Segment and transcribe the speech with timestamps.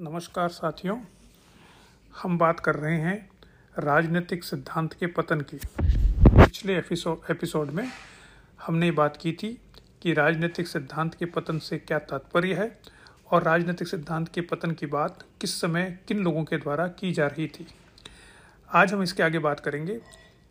[0.00, 0.96] नमस्कार साथियों,
[2.22, 3.30] हम बात कर रहे हैं
[3.78, 7.90] राजनीतिक सिद्धांत के पतन की। पिछले एपिसोड में
[8.66, 9.48] हमने बात की थी
[10.02, 12.78] कि राजनीतिक सिद्धांत के पतन से क्या तात्पर्य है
[13.30, 17.26] और राजनीतिक सिद्धांत के पतन की बात किस समय किन लोगों के द्वारा की जा
[17.26, 17.66] रही थी।
[18.70, 20.00] आज हम इसके आगे बात करेंगे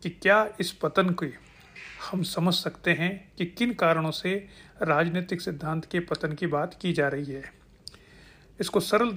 [0.02, 1.32] कि क्या इस पतन की
[2.10, 4.34] हम समझ सकते हैं कि किन कारणों से
[4.82, 7.56] राजनीतिक सिद्धांत के पतन की बात की जा रही है।
[8.60, 9.10] इसको सरल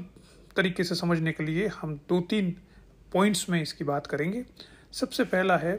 [0.55, 2.55] तरीके से समझने के लिए हम दो तीन
[3.13, 4.43] पॉइंट्स में इसकी बात करेंगे।
[4.91, 5.75] सबसे पहला है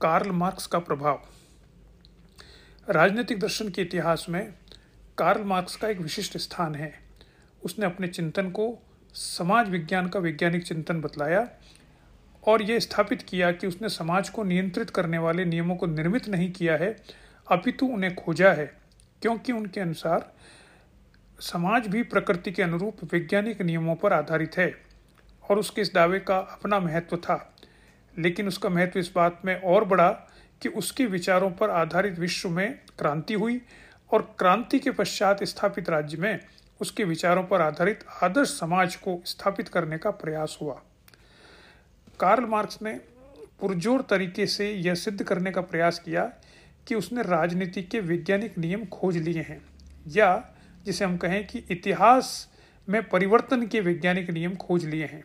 [0.00, 1.22] कार्ल मार्क्स का प्रभाव।
[2.88, 4.54] राजनीतिक दर्शन के इतिहास में
[5.18, 6.92] कार्ल मार्क्स का एक विशिष्ट स्थान है।
[7.62, 8.66] उसने अपने चिंतन को
[9.14, 11.48] समाज विज्ञान का वैज्ञानिक चिंतन बतलाया
[12.46, 16.50] और यह स्थापित किया कि उसने समाज को नियंत्रित करने वाले नियमों को निर्मित नहीं
[16.52, 16.96] किया है,
[17.50, 18.66] अपितु उन्हें खोजा है,
[19.22, 20.32] क्योंकि उनके अनुसार
[21.40, 24.74] समाज भी प्रकृति के अनुरूप वैज्ञानिक नियमों पर आधारित है
[25.50, 27.54] और उसके इस दावे का अपना महत्व था।
[28.18, 30.10] लेकिन उसका महत्व इस बात में और बढ़ा
[30.62, 33.60] कि उसके विचारों पर आधारित विश्व में क्रांति हुई
[34.12, 36.40] और क्रांति के पश्चात स्थापित राज्य में
[36.80, 40.82] उसके विचारों पर आधारित आदर्श समाज को स्थापित करने का प्रयास हुआ।
[42.20, 43.00] कार्ल मार्क्स ने
[43.60, 46.24] पुरजोर तरीके से यह सिद्ध करने का प्रयास किया
[46.86, 49.62] कि उसने राजनीति के वैज्ञानिक नियम खोज लिए हैं
[50.06, 50.53] या
[50.84, 52.48] जिसे हम कहें कि इतिहास
[52.88, 55.24] में परिवर्तन के वैज्ञानिक नियम खोज लिए हैं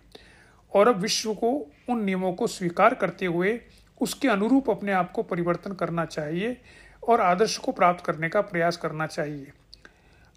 [0.71, 1.49] और अब विश्व को
[1.89, 3.59] उन नियमों को स्वीकार करते हुए
[4.01, 6.57] उसके अनुरूप अपने आप को परिवर्तन करना चाहिए
[7.03, 9.51] और आदर्श को प्राप्त करने का प्रयास करना चाहिए।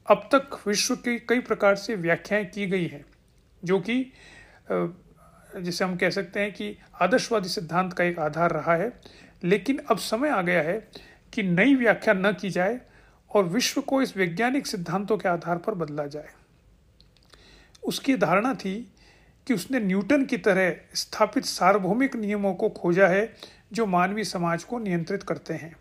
[0.07, 3.05] अब तक विश्व की कई प्रकार से व्याख्याएँ की गई हैं,
[3.65, 4.13] जो कि
[4.71, 8.93] जिसे हम कह सकते हैं कि आदर्शवादी सिद्धांत का एक आधार रहा है।
[9.45, 10.79] लेकिन अब समय आ गया है
[11.33, 12.81] कि नई व्याख्या न की जाए
[13.35, 16.29] और विश्व को इस वैज्ञानिक सिद्धांतों के आधार पर बदला जाए।
[17.83, 18.93] उसकी धारणा थी
[19.47, 23.33] कि उसने न्यूटन की तरह स्थापित सार्वभौमिक नियमों को खोजा है
[23.73, 25.77] जो मानवीय समाज को नियंत्रित करते हैं।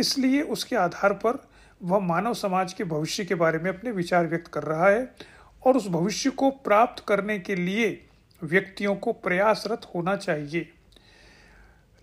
[0.00, 1.48] इसलिए उसके आधार पर
[1.82, 5.14] वह मानव समाज के भविष्य के बारे में अपने विचार व्यक्त कर रहा है
[5.66, 8.06] और उस भविष्य को प्राप्त करने के लिए
[8.42, 10.72] व्यक्तियों को प्रयासरत होना चाहिए।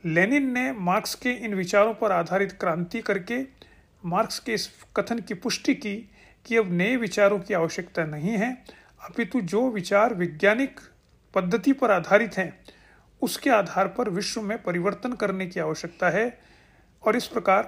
[0.06, 3.42] लेनिन ने मार्क्स के इन विचारों पर आधारित क्रांति करके
[4.06, 6.10] मार्क्स के इस कथन की पुष्टि की
[6.46, 8.64] कि अब नए विचारों की आवश्यकता नहीं है,
[9.04, 10.80] अपितु जो विचार वैज्ञानिक
[11.34, 12.60] पद्धति पर आधारित हैं,
[13.22, 16.40] उसके आधार पर विश्व में परिवर्तन करने की आवश्यकता है।
[17.04, 17.64] और इस प्रकार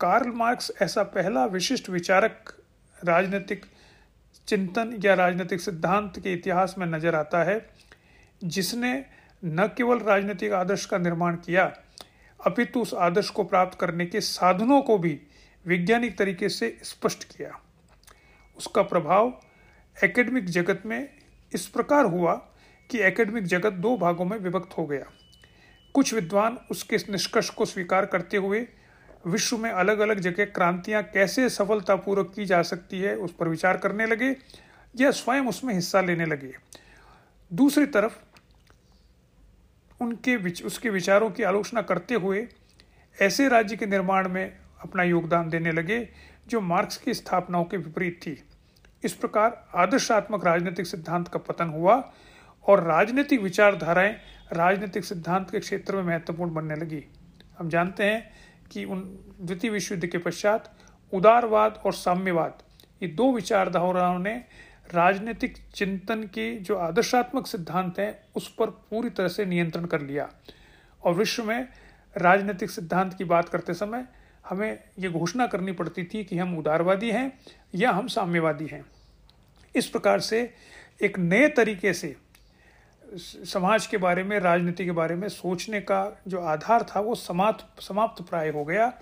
[0.00, 2.54] कार्ल मार्क्स ऐसा पहला विशिष्ट विचारक
[3.04, 3.66] राजनीतिक
[4.48, 7.70] चिंतन या राजनीतिक सिद्धांत के इतिहास में नज़र आता है,
[8.44, 9.04] जिसने
[9.44, 11.72] न केवल राजनीतिक आदर्श का निर्माण किया,
[12.46, 15.20] अपितु उस आदर्श को प्राप्त करने के साधनों को भी
[15.66, 17.60] वैज्ञानिक तरीके से स्पष्ट किया।
[18.56, 19.40] उसका प्रभाव
[20.04, 21.08] एकेडमिक जगत में
[21.54, 22.34] इस प्रकार हुआ
[22.90, 25.04] कि एकेडमिक जगत दो भागों में विभक्त हो गया।
[25.94, 28.68] कुछ विद्वान उसके निष्कर्ष को स्वीकार करते हुए
[29.26, 33.76] विश्व में अलग अलग जगह क्रांतियाँ कैसे सफलतापूर्वक की जा सकती है उस पर विचार
[33.76, 34.36] करने लगे
[35.00, 36.52] या स्वयं उसमें हिस्सा लेने लगे।
[37.52, 38.18] दूसरी तरफ़
[40.00, 42.48] उनके विच, उसके विचारों की आलोचना करते हुए
[43.20, 46.08] ऐसे राज्य के निर्माण में अपना योगदान देने लगे,
[46.48, 48.44] जो मार्क्स की स्थापनाओं के विपरीत थी।
[49.04, 52.12] इस प्रकार आदर्शात्मक राजनीतिक सिद्धांत का पतन हुआ
[52.66, 54.16] और राजनीतिक विचारधाराएँ
[54.52, 57.04] राजनीतिक सिद्धांत के क्षेत्र में महत्वपूर्ण बनने लगी।
[57.58, 58.30] हम जानते हैं
[58.70, 59.00] कि उन
[59.40, 60.76] द्वितीय विश्व युद्ध के पश्चात
[61.12, 62.62] उदारवाद और साम्यवाद,
[63.02, 64.44] ये दो विचारधाराओं ने
[64.94, 70.28] राजनीतिक चिंतन के जो आदर्शात्मक सिद्धांत हैं, उस पर पूरी तरह से नियंत्रण कर लिया।
[71.04, 71.68] और विश्व में
[72.16, 74.06] राजनीतिक सिद्धांत की बात करते समय
[74.44, 77.32] हमें ये घोषणा करनी पड़ती थी कि हम उदारवादी हैं
[77.74, 78.84] या हम साम्यवादी हैं।
[79.74, 80.54] इस प्रकार से
[81.02, 82.16] एक नए तरीके से
[83.44, 87.82] समाज के बारे में, राजनीति के बारे में सोचने का जो आधार था, वो समाप्त
[87.82, 88.92] समाप्त प्राय हो गया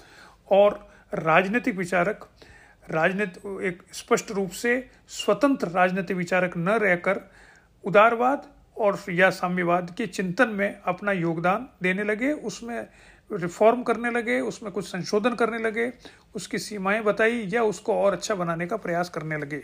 [0.50, 2.28] और राजनीतिक विचारक,
[2.90, 7.20] राजनीति, एक स्पष्ट रूप से स्वतंत्र राजनीतिक विचारक न रहकर
[7.84, 8.48] उदारवाद
[8.78, 12.86] और या साम्यवाद के चिंतन में अपना योगदान देने लगे। उसमें
[13.32, 15.92] रिफॉर्म करने लगे, उसमें कुछ संशोधन करने लगे,
[16.34, 19.62] उसकी सीमाएँ बताई या उसको और अच्छा बनाने का प्रयास करने लगे।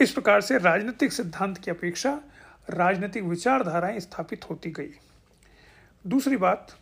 [0.00, 2.20] इस प्रकार से राजनीतिक सिद्धांत की अपेक्षा
[2.70, 4.90] राजनीतिक विचारधाराएँ स्थापित होती गई।
[6.06, 6.76] दूसरी बात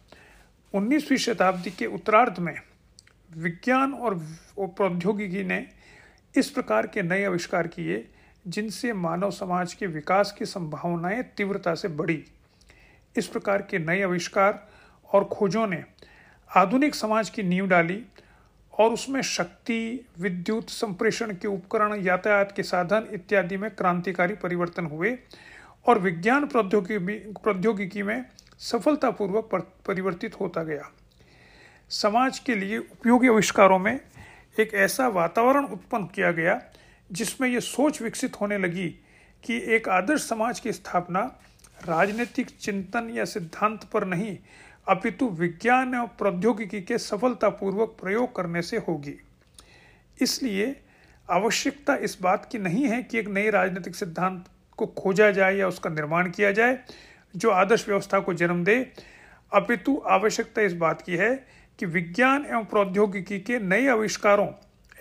[0.74, 2.60] 19वीं शताब्दी के उत्तरार्ध में
[3.36, 4.14] विज्ञान और
[4.58, 5.66] प्रौद्योगिकी ने
[6.36, 8.08] इस प्रकार के नए आविष्कार किए,
[8.46, 12.24] जिनसे मानव समाज के विकास की संभावनाएँ तीव्रता से बढ़ी।
[13.16, 14.69] इस प्रकार के नए आविष्कार
[15.12, 15.82] और खोजों ने
[16.50, 18.02] आधुनिक समाज की नींव डाली
[18.78, 25.16] और उसमें शक्ति, विद्युत संप्रेषण के उपकरण, यातायात के साधन इत्यादि में क्रांतिकारी परिवर्तन हुए
[25.88, 28.24] और विज्ञान प्रौद्योगिकी प्रौद्योगिकी में
[28.58, 29.54] सफलतापूर्वक
[29.86, 30.90] परिवर्तित होता गया।
[31.90, 34.00] समाज के लिए उपयोगी आविष्कारों में
[34.60, 36.60] एक ऐसा वातावरण उत्पन्न किया गया
[37.10, 38.88] जिसमें यह सोच विकसित होने लगी
[39.44, 41.20] कि एक आदर्श समाज की स्थापना
[41.88, 44.36] राजनीतिक चिंतन या सिद्धांत पर नहीं
[44.90, 49.14] अपितु विज्ञान और प्रौद्योगिकी के सफलतापूर्वक प्रयोग करने से होगी।
[50.22, 50.74] इसलिए
[51.28, 54.44] आवश्यकता इस बात की नहीं है कि एक नए राजनीतिक सिद्धांत
[54.78, 56.78] को खोजा जाए या उसका निर्माण किया जाए,
[57.36, 58.92] जो आदर्श व्यवस्था को जन्म दे।
[59.52, 61.34] अपितु आवश्यकता इस बात की है
[61.78, 64.48] कि विज्ञान एवं प्रौद्योगिकी के नए आविष्कारों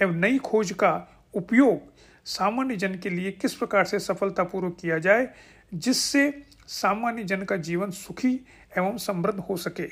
[0.02, 0.94] एवं नई खोज का
[1.34, 1.82] उपयोग
[2.26, 5.28] सामान्य जन के लिए किस प्रकार से सफलतापूर्वक किया जाए,
[5.74, 8.40] जिससे सामान्य जन का जीवन सुखी
[8.78, 9.90] एवं समृद्ध हो सके।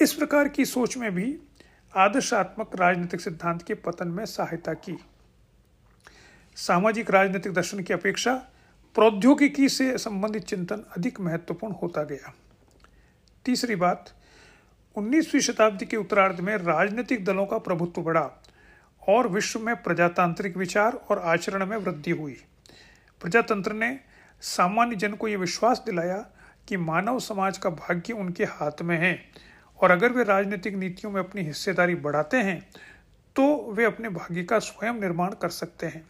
[0.00, 1.38] इस प्रकार की सोच में भी
[1.96, 5.04] आदर्शात्मक राजनीतिक सिद्धांत के पतन में सहायता की।
[6.56, 8.34] सामाजिक राजनीतिक दर्शन की अपेक्षा
[8.94, 12.34] प्रौद्योगिकी से संबंधित चिंतन अधिक महत्वपूर्ण होता गया।
[13.44, 14.12] तीसरी बात
[14.96, 18.42] 19वीं शताब्दी के उत्तरार्ध में राजनीतिक दलों का प्रभुत्व बढ़ा
[19.08, 22.36] और विश्व में प्रजातांत्रिक विचार और आचरण में वृद्धि हुई।
[23.20, 24.00] प्रजातंत्र ने
[24.40, 26.26] सामान्य जन को यह विश्वास दिलाया
[26.68, 29.18] कि मानव समाज का भाग्य उनके हाथ में है।
[29.80, 32.60] और अगर वे राजनीतिक नीतियों में अपनी हिस्सेदारी बढ़ाते हैं
[33.36, 36.04] तो वे अपने भाग्य का स्वयं निर्माण कर सकते हैं।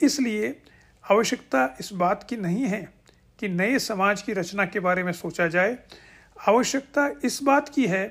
[0.00, 0.54] इसलिए
[1.04, 2.82] आवश्यकता इस बात की नहीं है
[3.38, 5.76] कि नए समाज की रचना के बारे में सोचा जाए।
[6.48, 8.06] आवश्यकता इस बात की है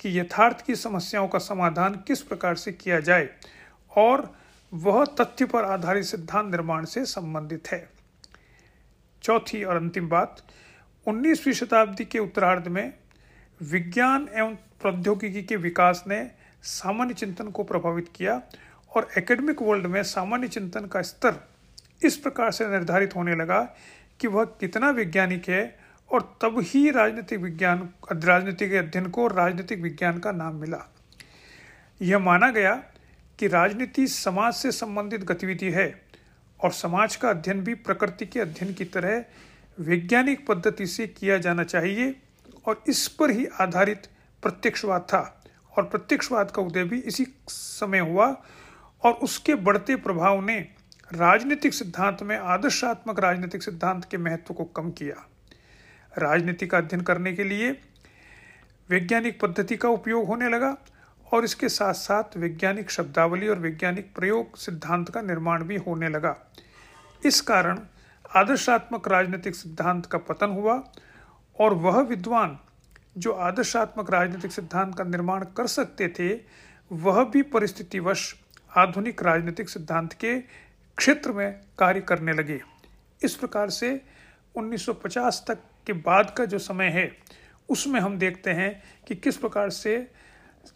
[0.00, 3.28] कि यथार्थ की समस्याओं का समाधान किस प्रकार से किया जाए
[3.96, 4.32] और
[4.72, 7.88] वह तथ्य पर आधारित सिद्धांत निर्माण से संबंधित है।
[9.22, 10.42] चौथी और अंतिम बात
[11.06, 12.92] 19वीं शताब्दी के उत्तरार्ध में
[13.62, 16.30] विज्ञान एवं प्रौद्योगिकी के विकास ने
[16.62, 18.42] सामान्य चिंतन को प्रभावित किया
[18.96, 21.34] और एकेडमिक वर्ल्ड में सामान्य चिंतन का स्तर
[22.04, 23.60] इस प्रकार से निर्धारित होने लगा
[24.20, 25.78] कि वह कितना वैज्ञानिक है
[26.12, 30.84] और तब ही राजनीतिक विज्ञान, राजनीतिक अध्ययन को राजनीतिक विज्ञान का नाम मिला।
[32.02, 32.74] यह माना गया
[33.38, 36.02] कि राजनीति समाज से संबंधित गतिविधि है
[36.60, 39.24] और समाज का अध्ययन भी प्रकृति के अध्ययन की तरह
[39.80, 42.14] वैज्ञानिक पद्धति से किया जाना चाहिए
[42.66, 44.06] और इस पर ही आधारित
[44.42, 45.42] प्रत्यक्षवाद था।
[45.78, 48.26] और प्रत्यक्षवाद का उदय भी इसी समय हुआ
[49.02, 50.58] और उसके बढ़ते प्रभाव ने
[51.14, 55.28] राजनीतिक सिद्धांत में आदर्शात्मक राजनीतिक सिद्धांत के महत्व को कम किया।
[56.18, 57.70] राजनीति का अध्ययन करने के लिए
[58.90, 60.76] वैज्ञानिक पद्धति का उपयोग होने लगा
[61.32, 66.36] और इसके साथ साथ वैज्ञानिक शब्दावली और वैज्ञानिक प्रयोग सिद्धांत का निर्माण भी होने लगा।
[67.24, 67.80] इस कारण
[68.34, 70.82] आदर्शात्मक राजनीतिक सिद्धांत का पतन हुआ
[71.60, 72.58] और वह विद्वान
[73.18, 76.40] जो आदर्शात्मक राजनीतिक सिद्धांत का निर्माण कर सकते थे,
[76.92, 78.34] वह भी परिस्थितिवश
[78.76, 80.40] आधुनिक राजनीतिक सिद्धांत के
[80.96, 82.60] क्षेत्र में कार्य करने लगे।
[83.22, 84.00] इस प्रकार से
[84.54, 87.16] 1950 तक के बाद का जो समय है,
[87.68, 90.10] उसमें हम देखते हैं कि किस प्रकार से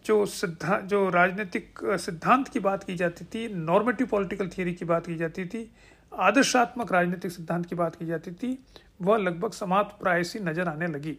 [0.06, 5.06] जो सिद्धांत जो राजनीतिक सिद्धांत की बात की जाती थी नॉर्मेटिव पॉलिटिकल थियरी की बात
[5.06, 5.72] की जाती थी
[6.12, 8.66] आदर्शात्मक राजनीतिक सिद्धांत की बात की जाती थी,
[9.02, 11.16] वह लगभग समाप्त प्राय सी नज़र आने लगी।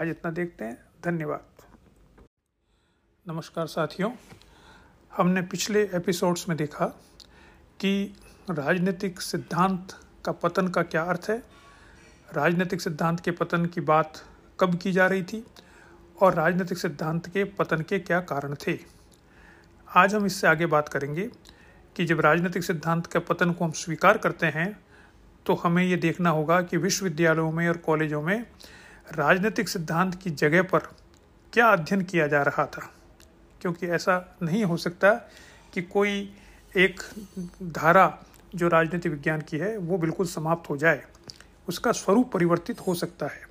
[0.00, 1.62] आज इतना देखते हैं। धन्यवाद।
[3.26, 4.10] नमस्कार साथियों।
[5.12, 6.86] हमने पिछले एपिसोड्स में देखा
[7.80, 8.14] कि
[8.50, 9.92] राजनीतिक सिद्धांत
[10.24, 11.38] का पतन का क्या अर्थ है,
[12.34, 14.22] राजनीतिक सिद्धांत के पतन की बात
[14.60, 15.44] कब की जा रही थी
[16.22, 18.78] और राजनीतिक सिद्धांत के पतन के क्या कारण थे।
[19.88, 21.30] आज हम इससे आगे बात करेंगे
[21.96, 24.80] कि जब राजनीतिक सिद्धांत के पतन को हम स्वीकार करते हैं
[25.46, 28.46] तो हमें ये देखना होगा कि विश्वविद्यालयों में और कॉलेजों में
[29.14, 30.78] राजनीतिक सिद्धांत की जगह पर
[31.52, 32.90] क्या अध्ययन किया जा रहा था।
[33.60, 35.14] क्योंकि ऐसा नहीं हो सकता
[35.72, 36.34] कि कोई
[36.76, 37.00] एक
[37.62, 38.18] धारा
[38.54, 41.02] जो राजनीति विज्ञान की है, वो बिल्कुल समाप्त हो जाए।
[41.68, 43.42] उसका स्वरूप परिवर्तित हो सकता है।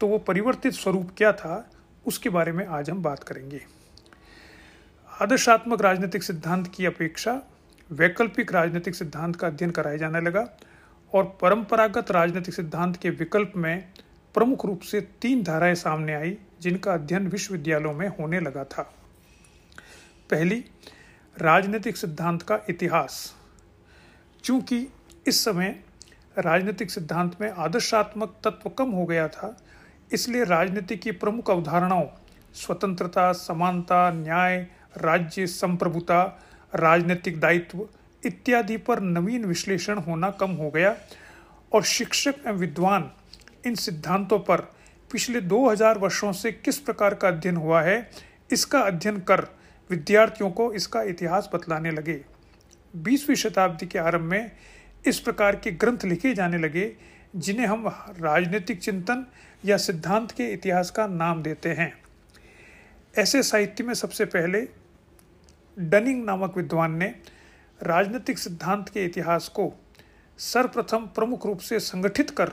[0.00, 1.70] तो वो परिवर्तित स्वरूप क्या था,
[2.06, 3.62] उसके बारे में आज हम बात करेंगे।
[5.22, 7.42] आदर्शात्मक राजनीतिक सिद्धांत की अपेक्षा
[7.92, 10.48] वैकल्पिक राजनीतिक सिद्धांत का अध्ययन कराया जाने लगा
[11.14, 13.92] और परंपरागत राजनीतिक सिद्धांत के विकल्प में
[14.34, 18.82] प्रमुख रूप से तीन धाराएँ सामने आई, जिनका अध्ययन विश्वविद्यालयों में होने लगा था।
[20.30, 20.64] पहली,
[21.38, 23.34] राजनीतिक सिद्धांत का इतिहास।
[24.44, 24.86] चूँकि
[25.26, 25.80] इस समय
[26.38, 29.56] राजनीतिक सिद्धांत में आदर्शात्मक तत्व कम हो गया था,
[30.12, 32.06] इसलिए राजनीति की प्रमुख अवधारणाओं
[32.54, 37.86] स्वतंत्रता, समानता, न्याय, राज्य, संप्रभुता राजनीतिक दायित्व
[38.22, 40.96] इत्यादि पर नवीन विश्लेषण होना कम हो गया
[41.72, 43.10] और शिक्षक एवं विद्वान
[43.66, 44.60] इन सिद्धांतों पर
[45.10, 48.10] पिछले 2000 वर्षों से किस प्रकार का अध्ययन हुआ है,
[48.52, 49.46] इसका अध्ययन कर
[49.90, 52.20] विद्यार्थियों को इसका इतिहास बतलाने लगे।
[52.94, 54.50] बीसवीं शताब्दी के आरंभ में
[55.06, 56.92] इस प्रकार के ग्रंथ लिखे जाने लगे,
[57.36, 57.88] जिन्हें हम
[58.20, 59.24] राजनीतिक चिंतन
[59.64, 61.92] या सिद्धांत के इतिहास का नाम देते हैं।
[63.18, 64.60] ऐसे साहित्य में सबसे पहले
[65.78, 67.14] डनिंग नामक विद्वान ने
[67.82, 69.80] राजनीतिक सिद्धांत के इतिहास को
[70.38, 72.52] सर्वप्रथम प्रमुख रूप से संगठित कर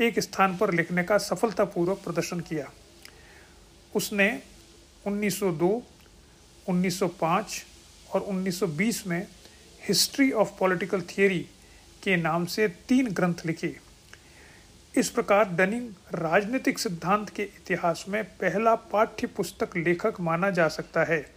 [0.00, 2.70] एक स्थान पर लिखने का सफलतापूर्वक प्रदर्शन किया।
[3.94, 4.42] उसने
[5.06, 5.82] 1902,
[6.68, 7.64] 1905
[8.14, 9.26] और 1920 में
[9.88, 11.46] हिस्ट्री ऑफ़ पॉलिटिकल थियरी
[12.02, 13.76] के नाम से तीन ग्रंथ लिखे।
[14.96, 21.04] इस प्रकार डनिंग राजनीतिक सिद्धांत के इतिहास में पहला पाठ्य पुस्तक लेखक माना जा सकता
[21.04, 21.35] है।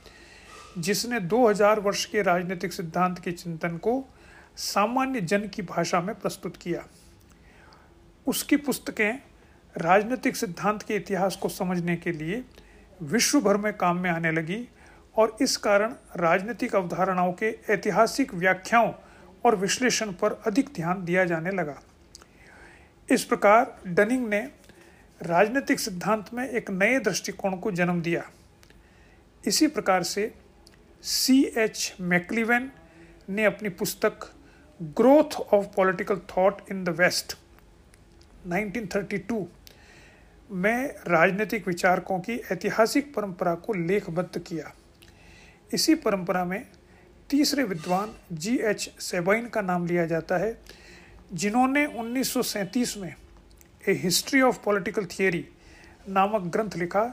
[0.79, 4.13] जिसने 2000 वर्ष के राजनीतिक सिद्धांत के चिंतन को
[4.57, 6.85] सामान्य जन की भाषा में प्रस्तुत किया।
[8.27, 9.19] उसकी पुस्तकें
[9.77, 12.43] राजनीतिक सिद्धांत के इतिहास को समझने के लिए
[13.01, 14.69] विश्व भर में काम में आने लगी
[15.17, 18.93] और इस कारण राजनीतिक अवधारणाओं के ऐतिहासिक व्याख्याओं
[19.45, 21.81] और विश्लेषण पर अधिक ध्यान दिया जाने लगा।
[23.11, 24.51] इस प्रकार डनिंग ने
[25.21, 28.29] राजनीतिक सिद्धांत में एक नए दृष्टिकोण को जन्म दिया।
[29.45, 30.38] इसी प्रकार से
[31.03, 32.71] सी एच मैक्लिवेन
[33.29, 34.25] ने अपनी पुस्तक
[34.81, 37.35] growth of political thought in the west
[38.47, 39.45] 1932
[40.51, 44.73] में राजनीतिक विचारकों की ऐतिहासिक परंपरा को लेखबद्ध किया।
[45.73, 46.67] इसी परंपरा में
[47.29, 50.57] तीसरे विद्वान जी एच सेबाइन का नाम लिया जाता है,
[51.33, 53.13] जिन्होंने 1937 में
[53.87, 55.45] a history of political theory
[56.09, 57.03] नामक ग्रंथ लिखा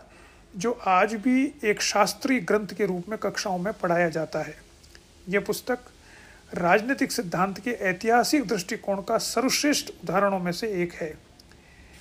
[0.56, 4.54] जो आज भी एक शास्त्रीय ग्रंथ के रूप में कक्षाओं में पढ़ाया जाता है।
[5.28, 5.78] यह पुस्तक
[6.54, 11.18] राजनीतिक सिद्धांत के ऐतिहासिक दृष्टिकोण का सर्वश्रेष्ठ उदाहरणों में से एक है।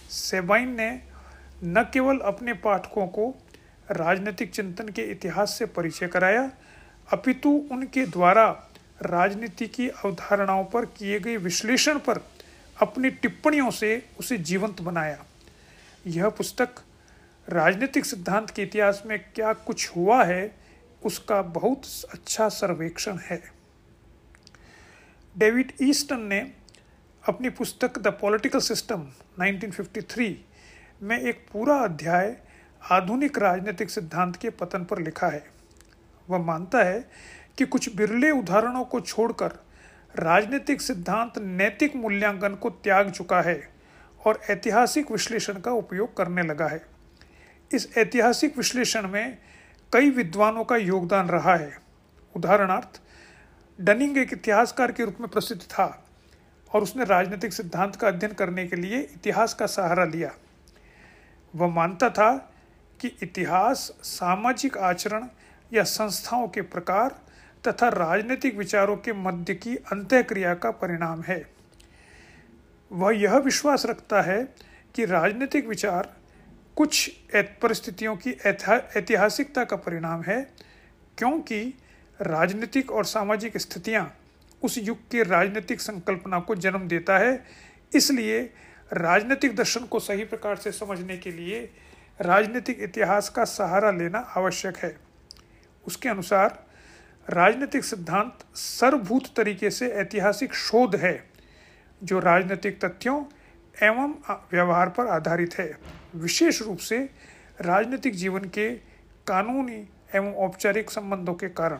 [0.09, 1.01] सेबाइन ने
[1.63, 3.35] न केवल अपने पाठकों को
[3.91, 6.51] राजनीतिक चिंतन के इतिहास से परिचय कराया,
[7.13, 8.49] अपितु उनके द्वारा
[9.01, 12.25] राजनीति की अवधारणाओं पर किए गए विश्लेषण पर
[12.81, 15.23] अपनी टिप्पणियों से उसे जीवंत बनाया।
[16.07, 16.75] यह पुस्तक
[17.49, 20.55] राजनीतिक सिद्धांत के इतिहास में क्या कुछ हुआ है,
[21.03, 21.81] उसका बहुत
[22.13, 23.43] अच्छा सर्वेक्षण है।
[25.37, 26.51] डेविड ईस्टन ने
[27.27, 29.07] अपनी पुस्तक द पॉलिटिकल सिस्टम
[29.39, 30.35] 1953
[31.01, 32.37] में एक पूरा अध्याय
[32.91, 35.43] आधुनिक राजनीतिक सिद्धांत के पतन पर लिखा है।
[36.29, 37.09] वह मानता है
[37.57, 39.51] कि कुछ बिरले उदाहरणों को छोड़कर
[40.15, 43.69] राजनीतिक सिद्धांत नैतिक मूल्यांकन को त्याग चुका है
[44.25, 46.94] और ऐतिहासिक विश्लेषण का उपयोग करने लगा है।
[47.75, 49.37] इस ऐतिहासिक विश्लेषण में
[49.93, 51.77] कई विद्वानों का योगदान रहा है।
[52.35, 53.01] उदाहरणार्थ,
[53.81, 56.05] डनिंग एक इतिहासकार के रूप में प्रसिद्ध था
[56.73, 60.31] और उसने राजनीतिक सिद्धांत का अध्ययन करने के लिए इतिहास का सहारा लिया।
[61.55, 62.51] वह मानता था
[63.01, 65.27] कि इतिहास, सामाजिक आचरण
[65.73, 67.19] या संस्थाओं के प्रकार
[67.67, 71.45] तथा राजनीतिक विचारों के मध्य की अंत्यक्रिया का परिणाम है।
[72.91, 74.43] वह यह विश्वास रखता है
[74.95, 76.13] कि राजनीतिक विचार
[76.77, 77.09] कुछ
[77.61, 80.41] परिस्थितियों की ऐतिहासिकता का परिणाम है,
[81.17, 81.63] क्योंकि
[82.19, 84.11] राजनीतिक और सामाजिक स्थितियाँ
[84.61, 87.43] उस युग के राजनीतिक संकल्पना को जन्म देता है।
[87.91, 88.39] इसलिए
[88.91, 91.59] राजनीतिक दर्शन को सही प्रकार से समझने के लिए
[92.19, 94.95] राजनीतिक इतिहास का सहारा लेना आवश्यक है।
[95.85, 96.63] उसके अनुसार,
[97.27, 101.23] राजनीतिक सिद्धांत सर्वभूत तरीके से ऐतिहासिक शोध है,
[102.01, 103.23] जो राजनीतिक तथ्यों
[103.77, 104.13] एवं
[104.51, 105.71] व्यवहार पर आधारित है।
[106.15, 106.97] विशेष रूप से
[107.61, 108.69] राजनीतिक जीवन के
[109.27, 109.77] कानूनी
[110.15, 111.79] एवं औपचारिक संबंधों के कारण।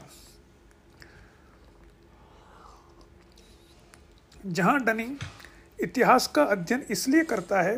[4.45, 5.15] जहाँ डनिंग
[5.79, 7.75] इतिहास का अध्ययन इसलिए करता है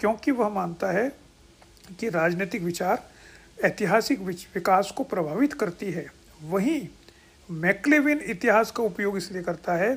[0.00, 1.08] क्योंकि वह मानता है
[2.00, 3.02] कि राजनीतिक विचार
[3.64, 6.06] ऐतिहासिक विकास को प्रभावित करती है।
[6.42, 6.86] वहीं
[7.48, 9.94] मैक्लेविन इतिहास का उपयोग इसलिए करता है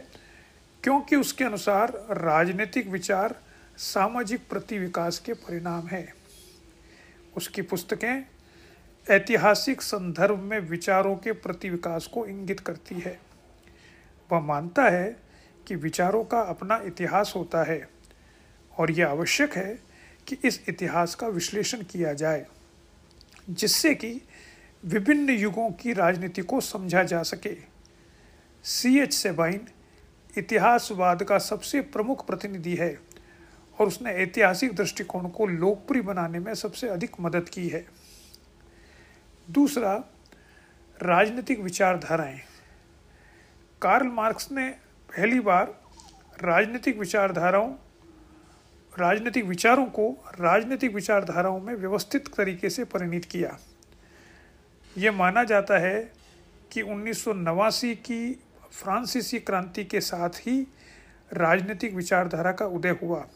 [0.84, 3.36] क्योंकि उसके अनुसार राजनीतिक विचार
[3.78, 6.14] सामाजिक प्रति विकास के परिणाम है।
[7.38, 8.26] उसकी पुस्तकें
[9.10, 13.20] ऐतिहासिक संदर्भ में विचारों के प्रति विकास को इंगित करती है।
[14.32, 15.18] वह मानता है
[15.68, 17.90] कि विचारों का अपना इतिहास होता है
[18.78, 19.80] और यह आवश्यक है
[20.28, 22.46] कि इस इतिहास का विश्लेषण किया जाए,
[23.50, 24.22] जिससे कि
[24.86, 27.56] विभिन्न युगों की राजनीति को समझा जा सके।
[28.64, 29.68] सी एच सेबाइन
[30.38, 33.15] इतिहासवाद का सबसे प्रमुख प्रतिनिधि है।
[33.80, 37.86] और उसने ऐतिहासिक दृष्टिकोण को लोकप्रिय बनाने में सबसे अधिक मदद की है।
[39.52, 40.04] दूसरा,
[41.04, 42.40] राजनीतिक विचारधाराएँ।
[43.82, 44.70] कार्ल मार्क्स ने
[45.18, 45.82] पहली बार
[46.44, 47.74] राजनीतिक विचारधाराओं,
[49.00, 53.60] राजनीतिक विचारों को राजनीतिक विचारधाराओं में व्यवस्थित तरीके से परिणित किया।
[54.98, 56.12] ये माना जाता है
[56.72, 60.68] कि उन्नीस सौ नवासी की फ्रांसीसी क्रांति के साथ ही
[61.34, 63.28] राजनीतिक विचारधारा का उदय हुआ।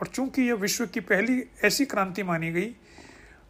[0.00, 2.76] और चूँकि यह विश्व की पहली ऐसी क्रांति मानी गई,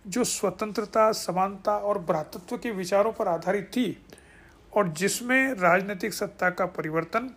[0.06, 4.06] जो स्वतंत्रता, समानता और भ्रातृत्व के विचारों पर आधारित थी,
[4.72, 7.34] और जिसमें राजनीतिक सत्ता का परिवर्तन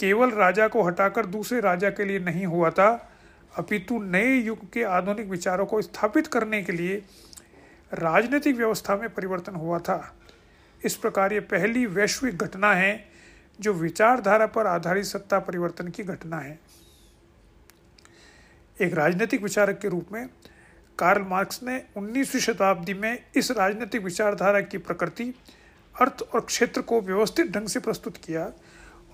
[0.00, 3.12] केवल राजा को हटाकर दूसरे राजा के लिए नहीं हुआ था,
[3.56, 7.02] अपितु नए युग के आधुनिक विचारों को स्थापित करने के लिए
[7.94, 10.16] राजनीतिक व्यवस्था में परिवर्तन हुआ था।
[10.84, 13.08] इस प्रकार ये पहली वैश्विक घटना है,
[13.60, 16.58] जो विचारधारा पर आधारित सत्ता परिवर्तन की घटना है।
[18.80, 20.28] एक राजनीतिक विचारक के रूप में
[20.98, 25.34] कार्ल मार्क्स ने 19वीं शताब्दी में इस राजनीतिक विचारधारा की प्रकृति,
[26.00, 28.52] अर्थ और क्षेत्र को व्यवस्थित ढंग से प्रस्तुत किया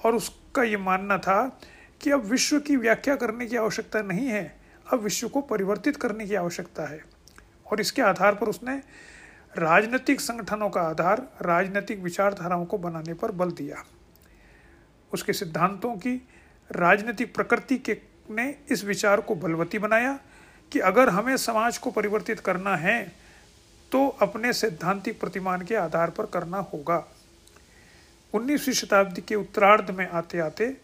[0.04, 1.60] और उसका ये मानना था
[2.02, 4.60] कि अब विश्व की व्याख्या करने की आवश्यकता नहीं है,
[4.92, 7.04] अब विश्व को परिवर्तित करने की आवश्यकता है।
[7.72, 8.82] और इसके आधार पर उसने
[9.58, 13.84] राजनीतिक संगठनों का आधार, राजनीतिक विचारधाराओं को बनाने पर बल दिया।
[15.12, 16.28] उसके सिद्धांतों की
[16.72, 17.94] राजनीतिक प्रकृति के
[18.28, 20.18] ने इस विचार को बलवती बनाया
[20.72, 23.02] कि अगर हमें समाज को परिवर्तित करना है
[23.92, 27.04] तो अपने सैद्धांतिक प्रतिमान के आधार पर करना होगा।
[28.32, 30.76] 19वीं शताब्दी के उत्तरार्ध में आते आते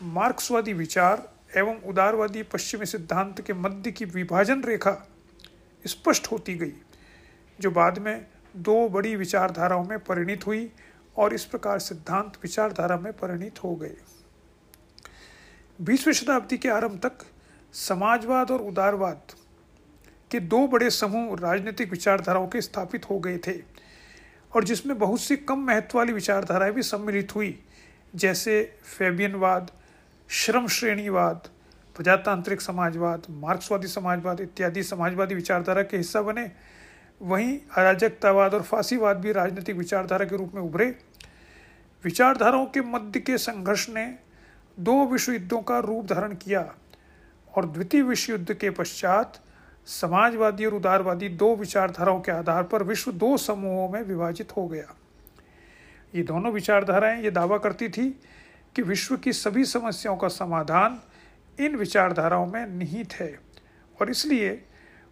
[0.00, 4.96] मार्क्सवादी विचार एवं उदारवादी पश्चिमी सिद्धांत के मध्य की विभाजन रेखा
[5.84, 6.72] स्पष्ट होती गई,
[7.58, 8.26] जो बाद में
[8.56, 10.70] दो बड़ी विचारधाराओं में परिणित हुई
[11.16, 13.96] और इस प्रकार सिद्धांत विचारधारा में परिणित हो गए।
[15.82, 17.12] बीसवीं शताब्दी के आरंभ तक
[17.72, 19.22] समाजवाद और उदारवाद
[20.30, 23.62] के दो बड़े समूह राजनीतिक विचारधाराओं के स्थापित हो गए थे
[24.54, 27.64] और जिसमें बहुत सी कम महत्व वाली विचारधाराएँ भी सम्मिलित हुई,
[28.14, 29.70] जैसे फेबियनवाद,
[30.28, 31.48] श्रम श्रेणीवाद,
[31.96, 36.52] प्रजातांत्रिक समाजवाद, मार्क्सवादी समाजवाद इत्यादि समाजवादी विचारधारा के हिस्सा बने।
[37.22, 40.98] वहीं अराजकतावाद और फांसीवाद भी राजनीतिक विचारधारा के रूप में उभरे।
[42.04, 44.31] विचारधाराओं के मध्य के संघर्ष ने
[44.82, 46.74] दो विश्व युद्धों का रूप धारण किया
[47.56, 49.38] और द्वितीय विश्व युद्ध के पश्चात
[49.86, 54.94] समाजवादी और उदारवादी दो विचारधाराओं के आधार पर विश्व दो समूहों में विभाजित हो गया।
[56.14, 58.08] ये दोनों विचारधाराएँ ये दावा करती थी
[58.76, 61.00] कि विश्व की सभी समस्याओं का समाधान
[61.60, 63.38] इन विचारधाराओं में निहित है
[64.00, 64.64] और इसलिए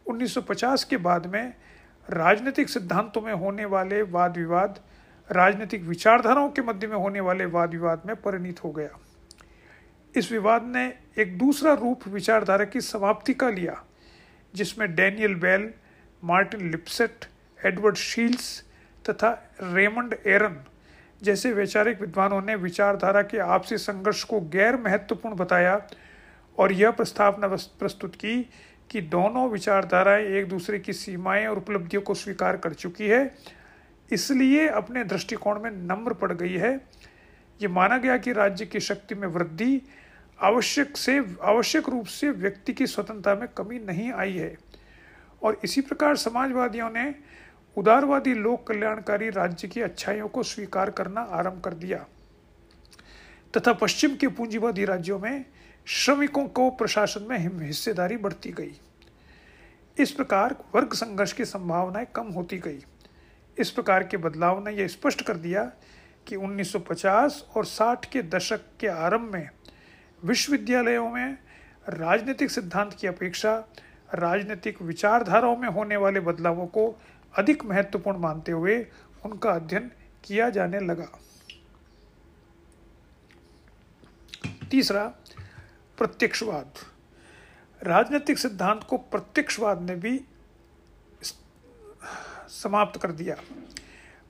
[0.07, 1.55] 1950 के बाद में
[2.09, 4.81] राजनीतिक सिद्धांतों में होने वाले वाद विवाद,
[5.31, 8.99] राजनीतिक विचारधाराओं के मध्य में होने वाले वाद विवाद में परिणित हो गया।
[10.15, 13.83] इस विवाद ने एक दूसरा रूप विचारधारा की समाप्ति का लिया,
[14.55, 15.71] जिसमें Daniel Bell,
[16.23, 17.25] Martin Lipset,
[17.59, 18.63] Edward Shils
[19.05, 19.31] तथा
[19.63, 20.57] रेमंड एरन
[21.23, 25.81] जैसे वैचारिक विद्वानों ने विचारधारा के आपसी संघर्ष को गैर महत्वपूर्ण बताया
[26.59, 28.41] और यह प्रस्तावना प्रस्तुत की
[28.91, 33.35] कि दोनों विचारधाराएँ एक दूसरे की सीमाएँ और उपलब्धियों को स्वीकार कर चुकी है,
[34.11, 36.77] इसलिए अपने दृष्टिकोण में नम्र पड़ गई है
[37.63, 39.83] ये माना गया कि राज्य की शक्ति में वृद्धि
[40.41, 44.59] आवश्यक से, आवश्यक रूप से व्यक्ति की स्वतंत्रता में कमी नहीं आई है।
[45.43, 47.15] और इसी प्रकार समाजवादियों ने
[47.77, 52.07] उदारवादी लोक कल्याणकारी राज्य की अच्छाइयों को स्वीकार करना आरंभ कर दिया।
[53.57, 55.45] तथा पश्चिम के पूंजीवादी राज्यों में
[55.87, 58.81] श्रमिकों को प्रशासन में हिस्सेदारी बढ़ती गई।
[59.99, 62.85] इस प्रकार वर्ग संघर्ष की संभावनाएँ कम होती गई।
[63.59, 65.73] इस प्रकार के बदलाव ने यह स्पष्ट कर दिया
[66.27, 69.51] कि 1950 और 60 के दशक के आरंभ में
[70.25, 71.39] विश्वविद्यालयों में
[71.89, 73.65] राजनीतिक सिद्धांत की अपेक्षा
[74.15, 77.01] राजनीतिक विचारधाराओं में होने वाले बदलावों को
[77.39, 78.87] अधिक महत्वपूर्ण मानते हुए
[79.25, 79.91] उनका अध्ययन
[80.25, 81.09] किया जाने लगा।
[84.71, 85.05] तीसरा,
[85.99, 86.75] प्रत्यक्षवाद।
[87.83, 90.25] राजनीतिक सिद्धांत को प्रत्यक्षवाद ने भी
[92.49, 93.37] समाप्त कर दिया।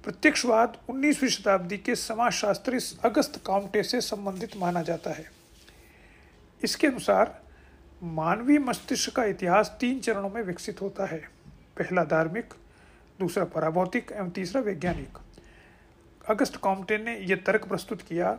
[0.05, 5.31] प्रत्यक्षवाद 19वीं शताब्दी के समाजशास्त्री अगस्त काउंटे से संबंधित माना जाता है।
[6.65, 7.43] इसके अनुसार,
[8.03, 11.19] मानवीय मस्तिष्क का इतिहास तीन चरणों में विकसित होता है।
[11.79, 12.55] पहला धार्मिक,
[13.21, 15.19] दूसरा पराभौतिक एवं तीसरा वैज्ञानिक।
[16.29, 18.39] अगस्त कॉम्टे ने यह तर्क प्रस्तुत किया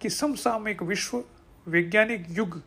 [0.00, 1.24] कि समसामयिक विश्व,
[1.68, 2.62] वैज्ञानिक युग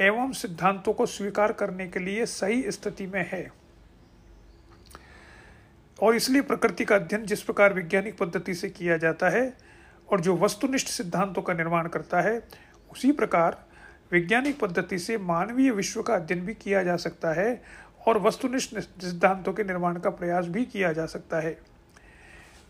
[0.00, 3.59] एवं सिद्धांतों को स्वीकार करने के लिए सही स्थिति में है।
[6.02, 9.56] और इसलिए प्रकृति का अध्ययन जिस प्रकार वैज्ञानिक पद्धति से किया जाता है
[10.10, 12.42] और जो वस्तुनिष्ठ सिद्धांतों का निर्माण करता है,
[12.92, 13.64] उसी प्रकार
[14.12, 17.62] वैज्ञानिक पद्धति से मानवीय विश्व का अध्ययन भी किया जा सकता है
[18.08, 21.58] और वस्तुनिष्ठ सिद्धांतों के निर्माण का प्रयास भी किया जा सकता है।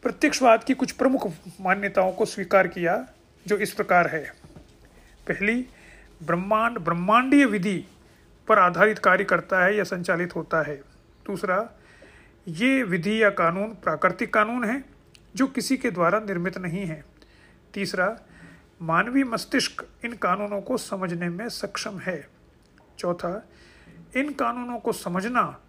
[0.02, 3.06] प्रत्यक्षवाद की कुछ प्रमुख मान्यताओं को स्वीकार किया,
[3.46, 4.32] जो इस प्रकार है।
[5.28, 5.66] पहली,
[6.22, 7.84] ब्रह्मांड, ब्रह्मांडीय विधि
[8.48, 10.76] पर आधारित कार्य करता है या संचालित होता है।
[11.26, 11.68] दूसरा
[12.50, 14.84] ये विधि या कानून प्राकृतिक कानून है,
[15.36, 17.04] जो किसी के द्वारा निर्मित नहीं है।
[17.74, 18.18] तीसरा,
[18.82, 22.28] मानवीय मस्तिष्क इन कानूनों को समझने में सक्षम है।
[22.98, 23.48] चौथा,
[24.16, 25.60] इन कानूनों को समझना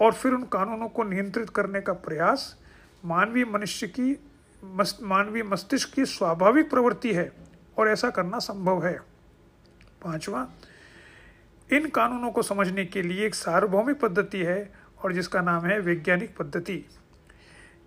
[0.00, 2.56] और फिर उन कानूनों को नियंत्रित करने का प्रयास
[3.04, 4.20] मानवीय मनुष्य की
[4.64, 7.32] मस्त मानवीय मस्तिष्क की स्वाभाविक प्रवृत्ति है
[7.78, 8.98] और ऐसा करना संभव है।
[10.02, 10.48] पांचवा,
[11.72, 16.36] इन कानूनों को समझने के लिए एक सार्वभौमिक पद्धति है और जिसका नाम है वैज्ञानिक
[16.36, 16.84] पद्धति।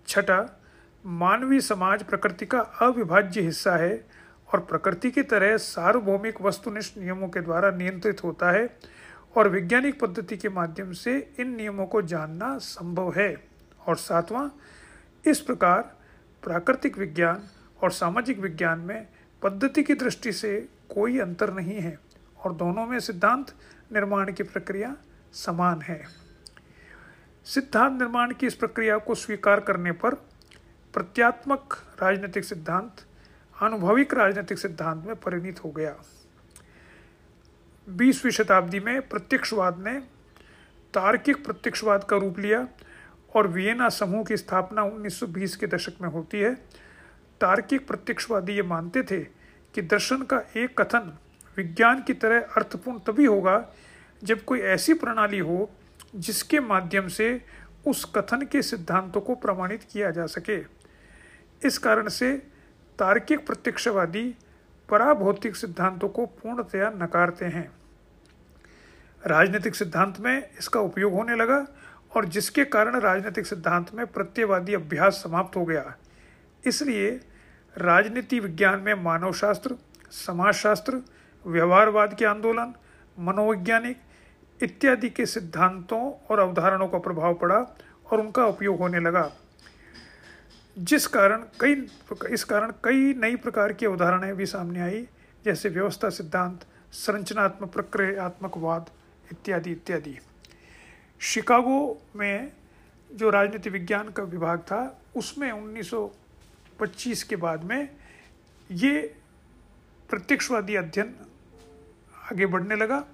[0.08, 0.60] छठा,
[1.06, 4.04] मानवीय समाज प्रकृति का अविभाज्य हिस्सा है
[4.52, 8.78] और प्रकृति की तरह सार्वभौमिक वस्तुनिष्ठ नियमों के द्वारा नियंत्रित होता है
[9.36, 13.44] और वैज्ञानिक पद्धति के माध्यम से इन नियमों को जानना संभव है।
[13.88, 14.48] और सातवां,
[15.30, 15.82] इस प्रकार
[16.42, 17.42] प्राकृतिक विज्ञान
[17.82, 19.06] और सामाजिक विज्ञान में
[19.42, 21.98] पद्धति की दृष्टि से कोई अंतर नहीं है
[22.44, 23.54] और दोनों में सिद्धांत
[23.92, 24.96] निर्माण की प्रक्रिया
[25.32, 26.21] समान है।
[27.44, 30.14] सिद्धांत निर्माण की इस प्रक्रिया को स्वीकार करने पर
[30.94, 32.90] प्रत्यात्मक राजनीतिक सिद्धांत
[33.62, 35.96] अनुभविक राजनीतिक सिद्धांत में परिणित हो गया।
[37.88, 40.00] बीसवीं शताब्दी में प्रत्यक्षवाद ने
[40.94, 42.68] तार्किक प्रत्यक्षवाद का रूप लिया
[43.36, 46.54] और वियना समूह की स्थापना 1920 के दशक में होती है।
[47.40, 49.20] तार्किक प्रत्यक्षवादी ये मानते थे
[49.74, 51.18] कि दर्शन का एक कथन
[51.56, 53.68] विज्ञान की तरह अर्थपूर्ण तभी होगा
[54.22, 55.70] जब कोई ऐसी प्रणाली हो
[56.16, 57.44] जिसके माध्यम से
[57.86, 60.56] उस कथन के सिद्धांतों को प्रमाणित किया जा सके।
[61.66, 62.36] इस कारण से
[62.98, 64.34] तार्किक प्रत्यक्षवादी
[64.88, 67.70] पराभौतिक सिद्धांतों को पूर्णतया नकारते हैं।
[69.26, 71.66] राजनीतिक सिद्धांत में इसका उपयोग होने लगा
[72.16, 75.94] और जिसके कारण राजनीतिक सिद्धांत में प्रत्ययवादी अभ्यास समाप्त हो गया।
[76.66, 77.20] इसलिए
[77.78, 79.76] राजनीति विज्ञान में मानवशास्त्र,
[80.10, 81.02] समाजशास्त्र,
[81.46, 82.74] व्यवहारवाद के आंदोलन,
[83.18, 83.96] मनोवैज्ञानिक
[84.62, 87.76] इत्यादि के सिद्धांतों और अवधारणों का प्रभाव पड़ा
[88.12, 89.32] और उनका उपयोग होने लगा।
[90.78, 91.86] जिस कारण कई,
[92.30, 95.08] इस कारण कई नई प्रकार की अवधारणाएँ भी सामने आई,
[95.44, 98.90] जैसे व्यवस्था सिद्धांत, संरचनात्मक प्रक्रियात्मकवाद
[99.32, 100.18] इत्यादि इत्यादि।
[101.20, 102.52] शिकागो में
[103.12, 107.88] जो राजनीति विज्ञान का विभाग था, उसमें 1925 के बाद में
[108.70, 109.14] ये
[110.10, 111.14] प्रत्यक्षवादी अध्ययन
[112.32, 113.04] आगे बढ़ने लगा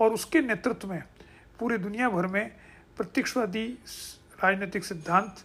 [0.00, 1.02] और उसके नेतृत्व में
[1.60, 2.50] पूरे दुनिया भर में
[2.96, 3.66] प्रत्यक्षवादी
[4.44, 5.36] राजनीतिक सिद्धांत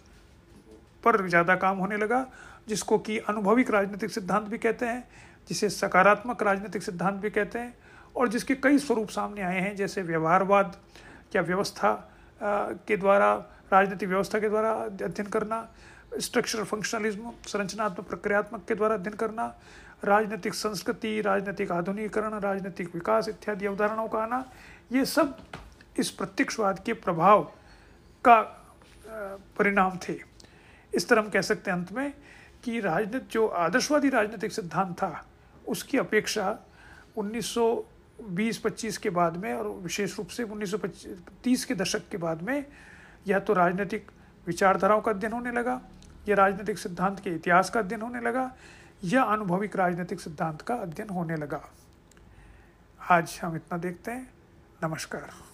[1.04, 2.26] पर ज़्यादा काम होने लगा,
[2.68, 5.08] जिसको कि अनुभविक राजनीतिक सिद्धांत भी कहते हैं,
[5.48, 7.74] जिसे सकारात्मक राजनीतिक सिद्धांत भी कहते हैं,
[8.16, 10.76] और जिसके कई स्वरूप सामने आए हैं, जैसे व्यवहारवाद
[11.36, 11.92] या व्यवस्था
[12.42, 13.34] के द्वारा,
[13.72, 15.68] राजनीतिक व्यवस्था के द्वारा अध्ययन करना
[16.12, 19.46] स्ट्रक्चरल फंक्शनलिज्म संरचनात्मक प्रक्रियात्मक के द्वारा अध्ययन करना,
[20.04, 24.44] राजनीतिक संस्कृति, राजनीतिक आधुनिकीकरण, राजनीतिक विकास इत्यादि अवधारणाओं का आना,
[24.92, 25.36] ये सब
[25.98, 27.42] इस प्रत्यक्षवाद के प्रभाव
[28.24, 28.40] का
[29.58, 30.16] परिणाम थे।
[30.92, 32.12] इस तरह हम कह सकते हैं अंत में
[32.64, 35.24] कि राजनीति, जो आदर्शवादी राजनीतिक सिद्धांत था,
[35.68, 36.58] उसकी अपेक्षा
[37.16, 42.64] 1920-25 के बाद में और विशेष रूप से 1930 के दशक के बाद में
[43.26, 44.10] या तो राजनीतिक
[44.46, 45.80] विचारधाराओं का अध्ययन होने लगा।
[46.28, 48.52] या राजनीतिक सिद्धांत के इतिहास का अध्ययन होने लगा,
[49.04, 51.60] या अनुभविक राजनीतिक सिद्धांत का अध्ययन होने लगा।
[53.10, 54.30] आज हम इतना देखते हैं।
[54.84, 55.51] नमस्कार।